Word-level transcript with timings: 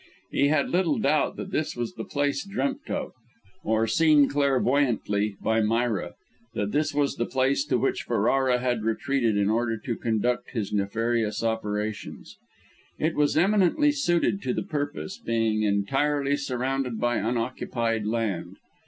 He 0.31 0.47
had 0.47 0.71
little 0.71 0.97
doubt 0.97 1.35
that 1.35 1.51
this 1.51 1.75
was 1.75 1.93
the 1.93 2.03
place 2.03 2.43
dreamt 2.43 2.89
of, 2.89 3.11
or 3.63 3.85
seen 3.85 4.27
clairvoyantly, 4.27 5.37
by 5.39 5.61
Myra, 5.61 6.13
that 6.55 6.71
this 6.71 6.91
was 6.91 7.17
the 7.17 7.27
place 7.27 7.63
to 7.65 7.77
which 7.77 8.01
Ferrara 8.01 8.57
had 8.57 8.81
retreated 8.81 9.37
in 9.37 9.47
order 9.47 9.77
to 9.77 9.95
conduct 9.95 10.49
his 10.49 10.73
nefarious 10.73 11.43
operations. 11.43 12.35
It 12.97 13.13
was 13.13 13.37
eminently 13.37 13.91
suited 13.91 14.41
to 14.41 14.55
the 14.55 14.63
purpose, 14.63 15.19
being 15.23 15.61
entirely 15.61 16.35
surrounded 16.35 16.99
by 16.99 17.17
unoccupied 17.17 18.07
land. 18.07 18.57